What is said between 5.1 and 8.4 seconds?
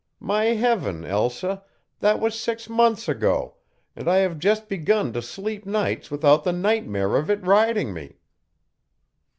to sleep nights without the nightmare of it riding me!"